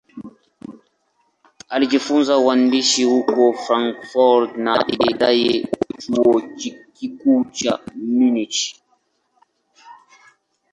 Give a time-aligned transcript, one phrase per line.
[1.69, 5.67] Alijifunza uhandisi huko Frankfurt na baadaye
[5.99, 6.41] Chuo
[6.93, 8.75] Kikuu cha Munich.